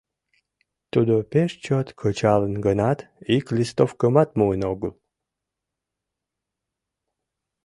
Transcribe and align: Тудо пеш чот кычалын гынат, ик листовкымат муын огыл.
Тудо 0.91 1.15
пеш 1.31 1.51
чот 1.65 1.87
кычалын 1.99 2.55
гынат, 2.65 2.99
ик 3.35 3.45
листовкымат 3.55 4.29
муын 4.37 4.61
огыл. 4.71 4.93